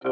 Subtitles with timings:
[0.00, 0.10] This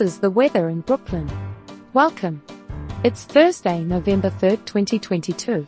[0.00, 1.30] is the weather in Brooklyn.
[1.92, 2.42] Welcome.
[3.04, 5.64] It's Thursday, November 3rd, 2022.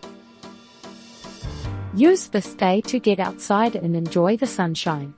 [1.95, 5.15] Use this day to get outside and enjoy the sunshine.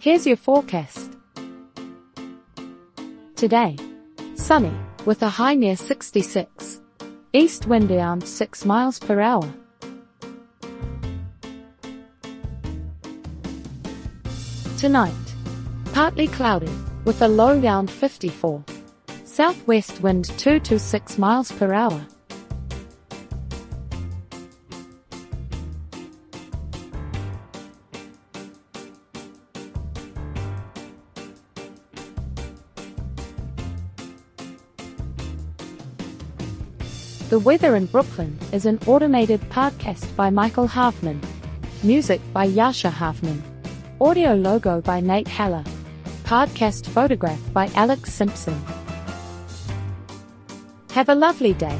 [0.00, 1.12] Here's your forecast.
[3.36, 3.76] Today,
[4.34, 4.74] sunny,
[5.08, 6.82] with a high near 66.
[7.32, 9.50] East wind around 6 miles per hour.
[14.76, 15.14] Tonight,
[15.94, 16.70] partly cloudy,
[17.06, 18.62] with a low around 54.
[19.24, 22.06] Southwest wind 2 to 6 miles per hour.
[37.28, 41.20] The Weather in Brooklyn is an automated podcast by Michael Hoffman.
[41.82, 43.42] Music by Jascha Hoffman.
[44.00, 45.62] Audio logo by Nate Heller.
[46.24, 48.58] Podcast photograph by Alex Simpson.
[50.92, 51.78] Have a lovely day.